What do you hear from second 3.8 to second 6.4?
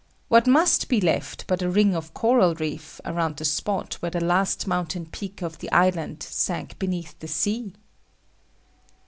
where the last mountain peak of the island